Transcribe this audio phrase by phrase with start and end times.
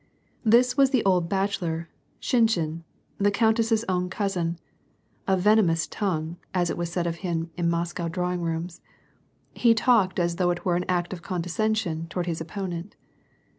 [0.43, 1.87] This was the old bachelor,
[2.19, 2.81] Shinshin,
[3.19, 4.57] the countess's own cousin,
[5.27, 7.59] a" venomous tongue," as it was said of 68 WAR AND PEACE.
[7.59, 8.81] him in IVloscow drawing rooms.
[9.53, 12.95] He talked as though it were ail act of condescension toward his opponent.